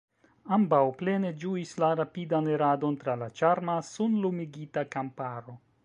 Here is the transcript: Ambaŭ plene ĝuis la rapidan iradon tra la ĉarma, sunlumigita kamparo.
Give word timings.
Ambaŭ 0.55 0.79
plene 1.01 1.31
ĝuis 1.43 1.73
la 1.83 1.89
rapidan 1.99 2.49
iradon 2.55 2.99
tra 3.05 3.15
la 3.25 3.31
ĉarma, 3.43 3.77
sunlumigita 3.93 4.87
kamparo. 4.97 5.61